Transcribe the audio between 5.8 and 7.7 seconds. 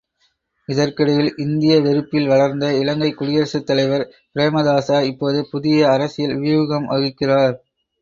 அரசியல் வியூகம் வகுக்கிறார்.